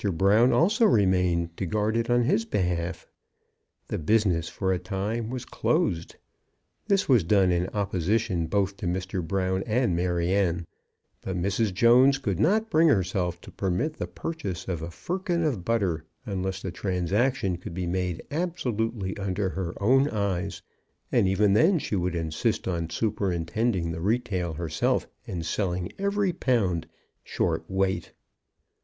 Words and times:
Brown 0.11 0.51
also 0.51 0.87
remained 0.87 1.55
to 1.57 1.67
guard 1.67 1.95
it 1.95 2.09
on 2.09 2.23
his 2.23 2.43
behalf. 2.43 3.07
The 3.89 3.99
business 3.99 4.49
for 4.49 4.73
a 4.73 4.79
time 4.79 5.29
was 5.29 5.45
closed. 5.45 6.15
This 6.87 7.07
was 7.07 7.23
done 7.23 7.51
in 7.51 7.67
opposition 7.67 8.47
both 8.47 8.77
to 8.77 8.87
Mr. 8.87 9.21
Brown 9.23 9.61
and 9.67 9.95
Maryanne; 9.95 10.65
but 11.21 11.37
Mrs. 11.37 11.71
Jones 11.71 12.17
could 12.17 12.39
not 12.39 12.71
bring 12.71 12.87
herself 12.87 13.39
to 13.41 13.51
permit 13.51 13.97
the 13.97 14.07
purchase 14.07 14.67
of 14.67 14.81
a 14.81 14.89
firkin 14.89 15.43
of 15.43 15.63
butter, 15.63 16.03
unless 16.25 16.63
the 16.63 16.71
transaction 16.71 17.57
could 17.57 17.75
be 17.75 17.85
made 17.85 18.23
absolutely 18.31 19.15
under 19.17 19.49
her 19.49 19.75
own 19.79 20.09
eyes; 20.09 20.63
and, 21.11 21.27
even 21.27 21.53
then, 21.53 21.77
she 21.77 21.95
would 21.95 22.15
insist 22.15 22.67
on 22.67 22.89
superintending 22.89 23.91
the 23.91 24.01
retail 24.01 24.53
herself 24.53 25.07
and 25.27 25.45
selling 25.45 25.91
every 25.99 26.33
pound, 26.33 26.87
short 27.23 27.63
weight. 27.69 28.13